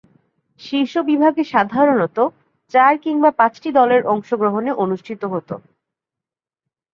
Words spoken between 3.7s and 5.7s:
দলের অংশগ্রহণে অনুষ্ঠিত হতো।